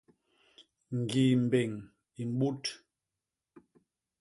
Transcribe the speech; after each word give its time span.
Ñgii 0.99 1.33
mbéñ 1.45 1.71
i 2.21 2.23
mbut. 2.31 2.63